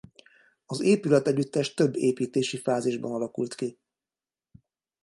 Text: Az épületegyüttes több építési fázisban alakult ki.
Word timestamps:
Az 0.65 0.81
épületegyüttes 0.81 1.73
több 1.73 1.95
építési 1.95 2.57
fázisban 2.57 3.11
alakult 3.13 3.55
ki. 3.55 3.79